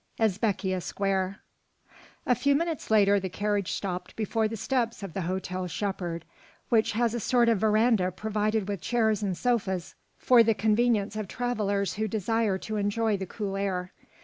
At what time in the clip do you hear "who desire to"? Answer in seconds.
11.93-12.77